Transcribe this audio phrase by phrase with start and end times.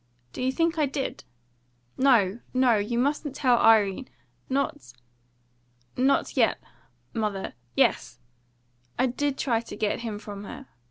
[0.33, 1.25] Do you think I did?
[1.95, 2.77] No, no!
[2.79, 4.09] You mustn't tell Irene!
[4.49, 4.93] Not
[5.95, 6.57] not yet!
[7.13, 7.53] Mother!
[7.75, 8.17] Yes!
[8.97, 10.67] I did try to get him from her!"